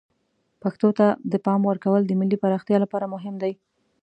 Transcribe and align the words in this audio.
پښتو 0.61 0.87
ته 0.97 1.07
د 1.31 1.33
پام 1.45 1.61
ورکول 1.69 2.01
د 2.05 2.11
ملی 2.19 2.37
پراختیا 2.43 2.77
لپاره 2.83 3.11
مهم 3.13 3.35
دی. 3.43 3.53